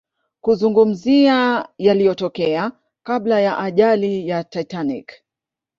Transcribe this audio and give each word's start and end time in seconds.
kuzungumzia 0.41 1.67
yaliyotokea 1.77 2.71
kabla 3.03 3.39
ya 3.41 3.57
ajali 3.59 4.27
ya 4.27 4.43
Titanic 4.43 5.11